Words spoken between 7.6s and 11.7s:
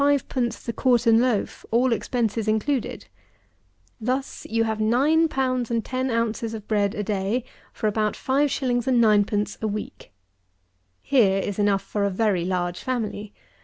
for about 5_s._ 9_d._ a week. Here is